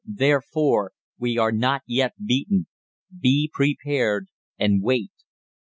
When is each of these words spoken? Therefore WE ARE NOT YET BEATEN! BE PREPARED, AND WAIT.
Therefore 0.07 0.93
WE 1.19 1.37
ARE 1.37 1.51
NOT 1.51 1.83
YET 1.85 2.13
BEATEN! 2.25 2.65
BE 3.19 3.51
PREPARED, 3.53 4.29
AND 4.57 4.81
WAIT. 4.81 5.11